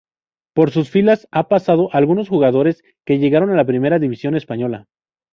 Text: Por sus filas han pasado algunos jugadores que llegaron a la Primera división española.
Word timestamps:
Por 0.55 0.71
sus 0.71 0.89
filas 0.89 1.27
han 1.29 1.47
pasado 1.47 1.93
algunos 1.93 2.27
jugadores 2.27 2.81
que 3.05 3.19
llegaron 3.19 3.51
a 3.51 3.55
la 3.55 3.65
Primera 3.67 3.99
división 3.99 4.35
española. 4.35 4.87